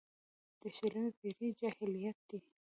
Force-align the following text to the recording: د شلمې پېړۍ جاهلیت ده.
د 0.59 0.61
شلمې 0.77 1.11
پېړۍ 1.19 1.49
جاهلیت 1.59 2.17
ده. 2.29 2.37